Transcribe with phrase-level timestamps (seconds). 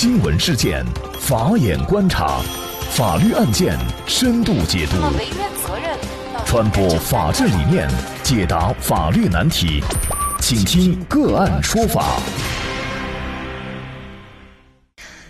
[0.00, 0.82] 新闻事件，
[1.20, 2.40] 法眼观察，
[2.92, 4.96] 法律案件深度解读，
[6.46, 7.86] 传播法治理念，
[8.22, 9.82] 解答法律难题，
[10.40, 12.18] 请听个案说法。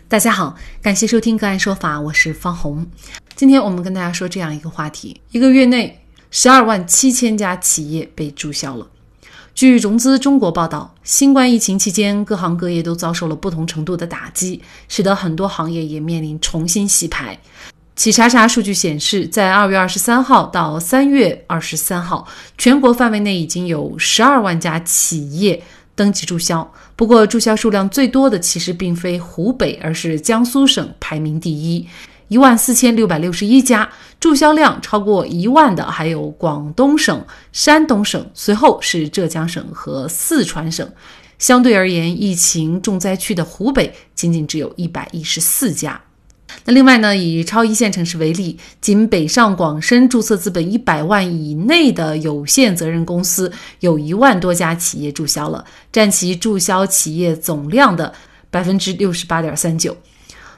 [0.06, 2.86] 大家好，感谢收听个案说法，我是方红。
[3.34, 6.00] 今天我们跟大家说这样一个话题：一个月内，
[6.30, 8.86] 十二万七千家企业被注销了。
[9.54, 17.38] 据融资中国报道，新冠疫情期间，各行各业都遭受了不同程度的打击，使得很多行业也面临重新洗牌。
[17.96, 22.26] 企查查数据显示，在二月二十三号到三月二十三号，
[22.56, 25.62] 全国范围内已经有十二万家企业
[25.94, 26.72] 登记注销。
[26.96, 31.86] 不过，注销数量最多的其实并非湖北，而是江苏省排名第一。
[32.30, 37.20] 一万四千六百六十一家，注销量超过一万的还有广东省、
[37.52, 40.88] 山东省，随后是浙江省和四川省。
[41.40, 46.00] 相对而言，疫情重灾区的湖北仅仅只有一百一十四家。
[46.64, 53.50] 那另外呢，以超一线城市为例，仅北上广深注册资本一百万以内的有限责任公司
[53.80, 58.12] 有一万多家企业注销了，占其注销企业总量的
[58.50, 59.96] 百分之六十八点三九。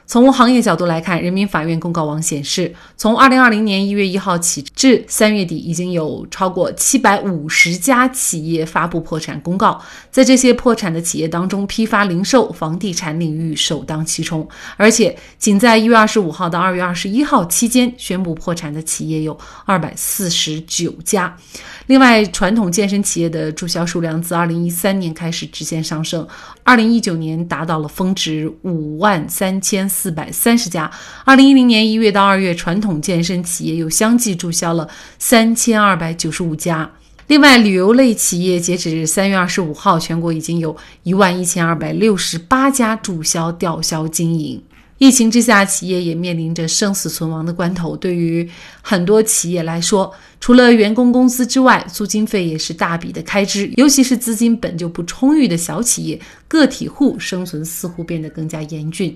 [0.05, 9.81] 从行业角度来看，人民法院公告网显示，从二零二零年一月一号起至三月底，已经有超过七百五十家企业发布破产公告。
[10.11, 14.47] 在这些破产的企业当中，批发零售、房地产领域首当其冲。
[14.77, 21.35] 而且，仅在一月二十五号到二月二十一号期间，宣布破产的企业有二百四十九家。
[21.87, 26.27] 另外，传统健身企业的注销数量自二零一三年开始直线上升，
[26.63, 30.89] 二零一九年达到了峰值五万三千四百三十家。
[31.23, 36.89] 二零一零年一月到二月，传统健身企业又相继注销了三千二百九十五家。
[37.27, 44.61] 另外，旅游类企业截止三月二十五号，全国已经有一万一千二百六十八家注销吊销经营。
[44.99, 47.97] 疫情之下，企业也面临着生死存亡的关头。
[47.97, 48.49] 对于
[48.81, 50.09] 很多企业来说，
[50.39, 53.69] 除了员工工资之外，租金费也是大笔的开支。
[53.75, 59.13] 尤其是资金本就不充裕的小企业、个体户，生存似乎变得更加严峻。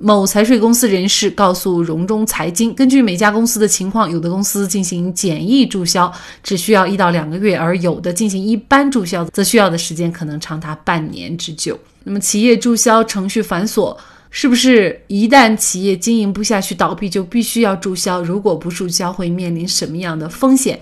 [0.00, 6.12] 某财税公司人士告诉融中财经，根据每家公司的情况，有的公司进行简易注销
[6.42, 11.78] 只需要一到两个月，而有的进行一般注销，则需要的时间可能长达半年之久。
[12.04, 13.96] 那么，企业注销程序繁琐。
[14.34, 18.22] 是不是一旦企业经营不下去、倒闭，就必须要注销？
[18.22, 20.80] 如果不注销，会面临什么样的风险？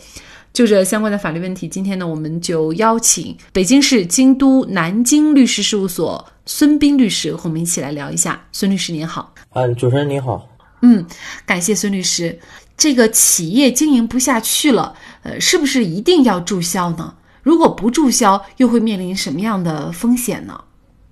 [0.53, 8.41] 就这相关的法律问题，今天呢，我们就邀请北京市京都南京律师事务所孙斌律师和我们一起来聊一下。
[8.53, 10.49] 孙律师您好，嗯，主持人您好，
[10.83, 11.05] 嗯，
[11.45, 12.39] 感谢孙律师。
[12.77, 17.15] 这个企业经营不下去了，呃，是不是一定要注销呢？
[17.43, 20.61] 如果不注销，又会面临什么样的风险呢？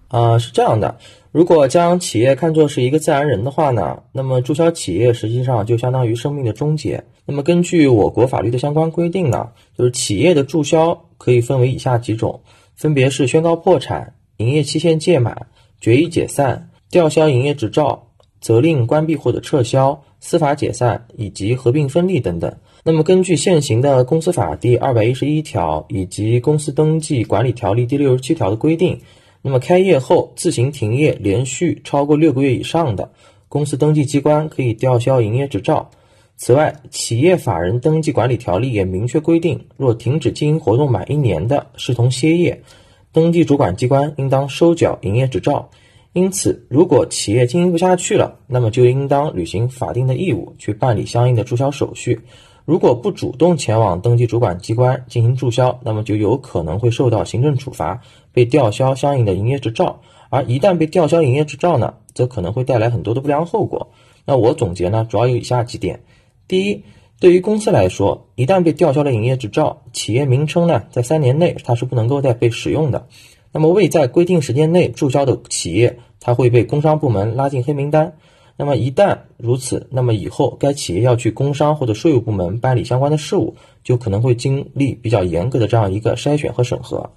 [0.09, 0.99] 啊，是这样的。
[1.31, 7.05] 如果将企业看作是一个自然人的话呢，那么注销企业实际上就相当于生命的终结。
[7.27, 12.41] 那么根据我国法律的相关规定呢，就是企业的注销可以分为以下几种，
[12.75, 15.49] 分别是宣告破产、营业期限届满、
[15.81, 18.07] 决议解散、吊销营业执照、
[18.41, 22.57] 责令关闭或者撤销、司法解散以及合并分立等等。
[22.83, 29.01] 那么根据现行的公司法第二百一十一条以及公司登记管理条例第六十七条的规定。
[29.49, 33.11] 那么开业后自行停业连续超过六个月以上的
[33.49, 35.91] 公司登记机关可以吊销营业执照。
[36.37, 42.63] 此外，企业法人登记管理条例也明确规定，若停止经营活动满一年的，视同歇业，
[43.11, 45.71] 登记主管机关应当收缴营业执照。
[46.13, 52.21] 因此，如果企业经营不下去了，那么就应当履行法定的义务，去办理相应的注销手续。
[52.69, 60.03] 如果不主动前往登记主管机关进行注销，那么就有可能会受到行政处罚，被吊销相应的营业执照。
[60.29, 63.89] 而一旦被吊销营业执照呢，则可能会带来很多的不良后果。
[64.27, 66.03] 那我总结呢，主要有以下几点：
[66.47, 66.85] 第一，
[67.19, 73.07] 对于公司来说，一旦被吊销了营业执照，企业名称呢，在三年内它是不能够再被使用的。
[73.51, 78.19] 那么未在规定时间内注销的企业，它会被工商部门拉进黑名单。
[78.59, 87.11] 那么一旦如此，那么以后该企业要去工商或者税务部门办理相关的事务，就可能会经历比较严格的这样一个筛选和审核。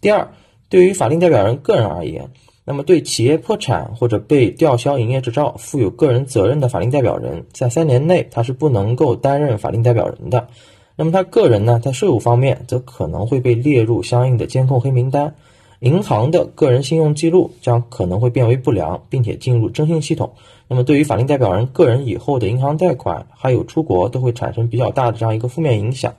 [0.00, 0.28] 第二，
[0.68, 2.30] 对于法定代表人个人而言，
[2.64, 10.48] 那么对企业破产或者被吊销营业执照负有个人责任的法定代表人，在三年内他是不能够担任法定代表人的。
[10.96, 15.36] 那么他个人呢，在税务方面则可能会被列入相应的监控黑名单。
[15.80, 20.32] 银行的个人信用记录将可能会变为不良，并且进入征信系统。
[20.68, 26.14] 那么，对于法定代表人个人以后的银行贷款还有出国都会产生比较大的这样一个负面影响。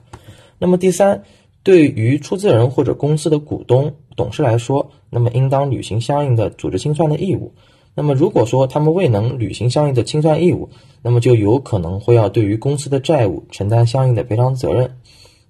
[0.58, 1.22] 那么，第三，
[1.62, 7.54] 对于出资人或者公司的股东、董事来说，那么应当履行相应的组织清算的义务。
[7.94, 10.68] 那么如果说他们未能履行相应的清算义务，
[11.02, 14.96] 那么就有可能会要对于公司的债务承担相应的赔偿责任。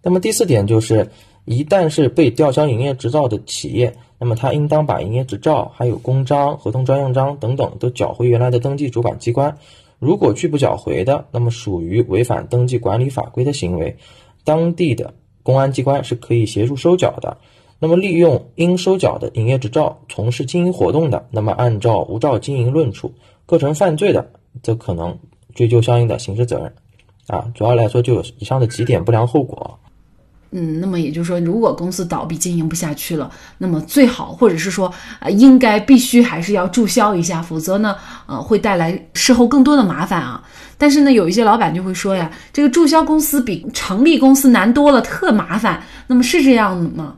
[0.03, 1.11] 那么第四点就是，
[1.45, 9.59] 一旦是被吊销营业执照的企业，那么他应当把营业执照、还有公章、合同专用章等等都缴回原来的登记主管机关。
[9.99, 13.97] 如果拒不缴回的，那么属于违反登记管理法规的行为，
[14.45, 17.39] 当地的公安机关是可以协助收缴的。
[17.79, 23.13] 那么利用应收缴的营业执照从事经营活动的，那么按照无照经营论处，
[23.47, 24.31] 构成犯罪的，
[24.63, 25.19] 则可能
[25.55, 26.75] 追究相应的刑事责任。
[27.27, 29.79] 啊，主要来说就有以上的几点不良后果。
[30.53, 40.43] 嗯，那么也就是说，如果公司倒闭经营不下去了，那么最好或者是说，呃，应该必须还是要注销一下，否则呢，呃，会带来事后更多的麻烦啊。
[40.77, 45.83] 但是呢，有一些老板就会说呀，这个注销公司比成立公司难多了，特麻烦。
[46.07, 47.17] 那么是这样的吗？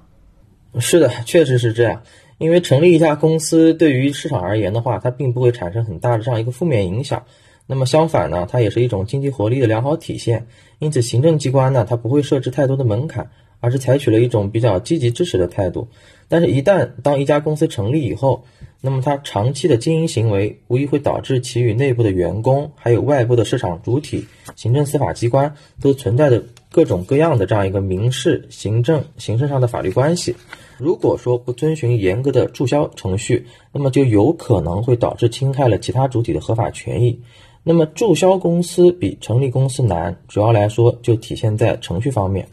[0.79, 2.03] 是的，确实是这样。
[2.39, 7.23] 因为成立一家公司对于市场而言的话，它并不会产生很大的这样一个负面影响。
[7.67, 10.47] 那么相反呢，它也是一种经济活力的良好体现。
[10.79, 13.31] 因此，行政机关呢，它不会设置太多的门槛，
[13.61, 15.89] 而是采取了一种比较积极支持的态度。
[16.29, 18.45] 但是，一旦当一家公司成立以后，
[18.81, 24.27] 那么它长期的经营行为无疑会导致其与内部的员工，还有外部的市场主体、
[24.57, 30.35] 行政司法机关都存在着各种各样的这样一个民事、行政、刑事上的法律关系。
[30.79, 37.21] 如果说不遵循严格的注销程序，那么就有可能会导致侵害了其他主体的合法权益。
[37.65, 42.49] 那么注销公司比成立公司难，主要来说就体现在程序方面。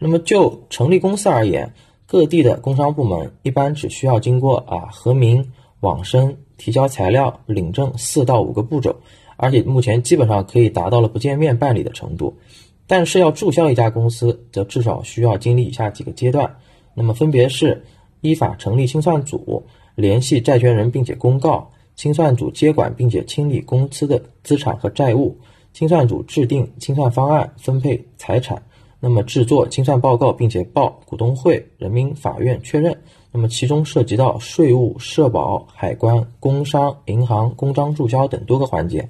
[0.00, 1.72] 那么就成立公司而言，
[2.06, 8.96] 各地的工商部门一般只需要经过啊核名、网申、提交材料、领证四到五个步骤，
[9.36, 12.36] 而且目前基本上可以达到了不见面办理的程度。
[12.88, 16.56] 但是要注销一家公司，则至少需要经历以下几个阶段。
[16.94, 17.84] 那么分别是
[18.22, 19.64] 依法成立清算组，
[19.94, 21.70] 联系债权人并且公告。
[21.98, 25.36] 清算组接管并且清理公司的资产和债务，
[25.72, 28.62] 清算组制定清算方案、分配财产，
[29.00, 32.96] 那么制作清算报告并且报股东会、人民法院确认。
[33.32, 39.08] 那么其中涉及到税务、社保、海关、工商、银行、公章注销等多个环节。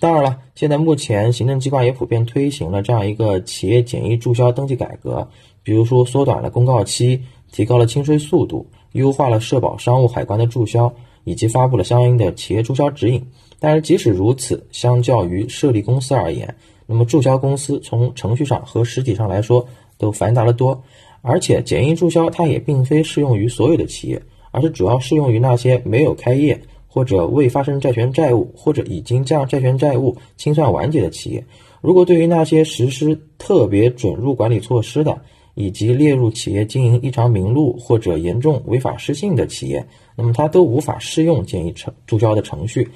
[0.00, 5.28] 当然了，现在目前行政机关也普遍推行了这样一个企业简易注销登记改革，
[5.62, 7.20] 比如说缩短了公告期，
[7.52, 10.90] 提高了清税速度，优化了社保、商务、海关的注销。
[11.24, 13.26] 以及发布了相应的企业注销指引，
[13.58, 16.54] 但是即使如此，相较于设立公司而言，
[16.86, 19.66] 那么注销公司从程序上和实体上来说
[19.98, 20.82] 都繁杂的多。
[21.22, 31.42] 而且简易注销它也并非适用于所有的企业，而是主要适用于那些没有开业或者未发生债权债务或者已经将债权债务清算完结的企业。
[31.80, 35.22] 如果对于那些实施特别准入管理措施的，
[35.54, 39.86] 以及列入企业经营异常名录或者严重违法失信的企业，
[40.16, 42.88] 那么它都无法适用简易程注销的程序，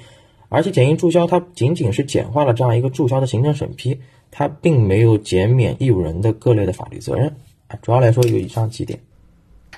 [0.49, 3.97] 而且简易注销它仅仅是简化了这样一个注销的行政审批，
[4.29, 7.27] 它并没有减免义务人的各类的法律责任。
[7.67, 8.99] 啊，主要来说有以上几点。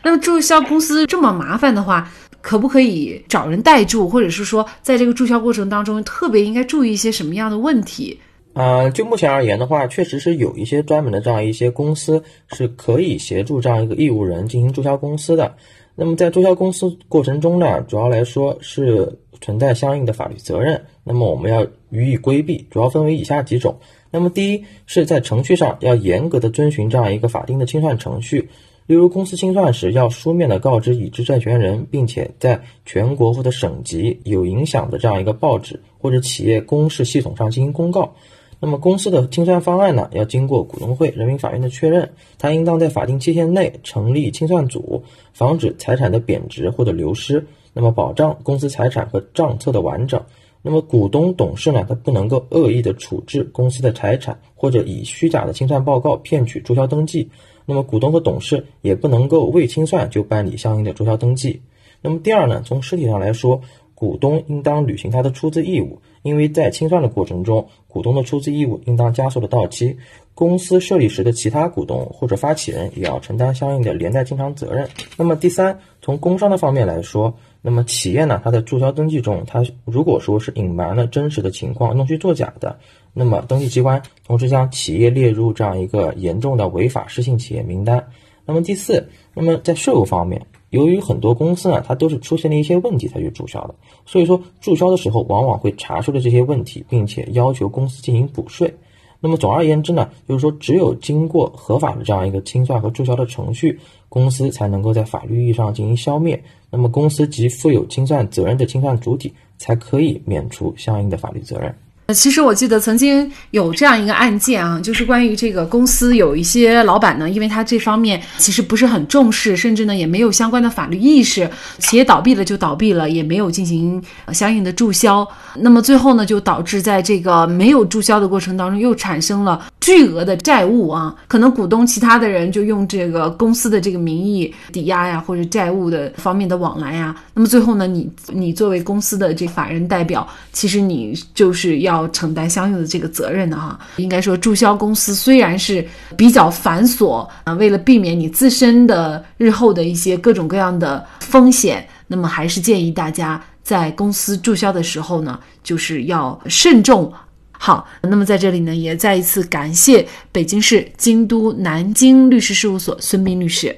[0.03, 2.11] 那么注销公司这么麻烦的话，
[2.41, 8.19] 可不可以找人代注，或者是说在这个注销过程当中特别应该注意一些什么样的问题？
[8.53, 15.55] 呃，就目前而言的话，确实是有一些专门的这样一些公司是可以协助这样一个义务人进行注销公司的。
[15.95, 20.83] 那么在注销公司过程中呢，主要来说是存在相应的法律责任。
[21.03, 23.77] 那么我们要予以规避，主要分为以下几种。
[24.09, 28.49] 那么第一是在程序上要严格的遵循这样一个法定的清算程序，
[28.85, 38.13] 例如公司清算时要书面的告知已知债权人，并且在全国或者省级有影响的这样一个报纸或者企业公示系统上进行公告。
[38.61, 45.03] 那么公司的清算方案呢，要经过股东会、人民法院的确认，它应当在法定期限内成立清算组，
[45.33, 50.21] 防止财产的贬值或者流失，那么保障公司财产和账册的完整。
[50.61, 57.27] 那么股东、董事呢，他不能够恶意的处置公司的财产，或者以虚假的清算报告骗取注销登记。
[57.65, 61.59] 那么股东和董事也不能够未清算就办理相应的注销登记。
[62.03, 63.61] 那么第二呢，从实体上来说，
[64.01, 66.01] 股东应当履行他的出资义务。
[66.23, 69.95] 因为在清算的过程中，股东的出资义务应当加速的到期，
[70.33, 74.89] 公司设立时的其他股东或者发起人也要承担相应的连带清偿责任。
[75.17, 77.31] 那么第三，从工商的方面来说，
[77.61, 82.79] 那么企业呢，它在注销登记中，它如果说是隐瞒了真实的情况，弄虚作假的，
[83.13, 88.07] 那么登记机关同时将企业列入这样一个严重的违法失信企业名单。
[88.47, 90.47] 那么第四，那么在税务方面。
[90.71, 93.75] 由于很多公司呢，它都是出现了一些问题才去注销的，
[94.05, 98.73] 所以说注销的时候往往会查出了这些问题，并且要求公司进行补税。
[99.19, 106.43] 那么总而言之呢，就是说只有经过合法的这样一个清算和注销的程序，公司才能够在法律意义上进行消灭。
[106.71, 111.75] 那么公司及负有清算责任的清算主体才可以免除相应的法律责任。
[112.13, 124.01] 其实我记得曾经有这样一个案件啊，就是关于这个公司有一些老板呢，因为他这方面其实不是很重视，甚至呢也没有相关的法律意识，企业倒闭了就倒闭了，也没有进行
[124.33, 142.00] 相应的注销，那么最后呢就导致在这个没有注销的过程当中又产生了巨额的债务啊，可能股东其他的人就用这个公司的这个名义抵押呀，或者债务的方面的往来呀，那么最后呢你你作为公司的这法人代表，其实你就是要。
[142.01, 157.13] 要承担相应的这个责任的哈，应该说注销公司虽然是比较繁琐啊，为了避免你自身的日后的一些各种各样的风险，那么还是建议大家在公司注销的时候呢，就是要慎重。
[157.51, 163.75] 好，那么在这里呢，也再一次感谢北京市京都南京律师事务所孙斌律师。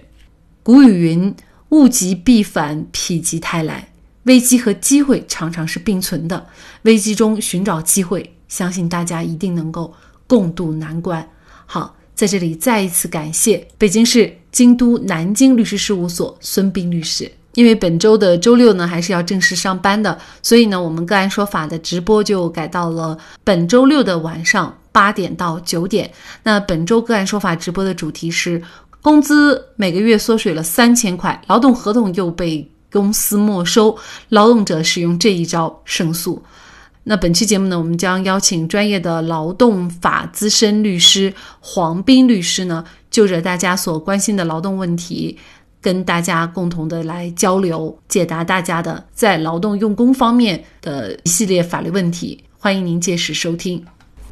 [0.64, 1.36] 古语云
[1.70, 3.86] ：“物极必反，否极泰来。”
[4.24, 6.46] 危机和机会常常是并存的，
[6.84, 9.94] 危机中寻找机会，相信大家一定能够
[10.28, 11.28] 共度难关。
[11.66, 17.30] 好，在这里再一次感谢北京市京都南京律师事务所孙斌律师。
[17.56, 26.10] 因为本周的周六呢，还是要正式上班的，所以呢，我们个案说法的直播就改到了本周六的晚上八点到九点。
[26.44, 28.64] 那本周个案说法直播的主题是：
[29.02, 32.70] 工资每个月缩水了三千块，劳动合同又被。
[32.94, 33.98] 公司没收，
[34.30, 36.42] 劳动者使用这一招胜诉。
[37.06, 45.38] 那本期节目呢，我们将邀请专业的劳动法资深律师黄斌律师呢，就着大家所关心的劳动问题，
[45.82, 52.42] 跟大家共同的来交流，解答大家的在劳动用工方面的一系列法律问题。
[52.58, 53.84] 欢迎您届时收听。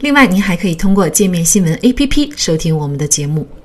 [0.00, 3.48] 另外，您还可以通过界面新闻 APP 收听我们的节目。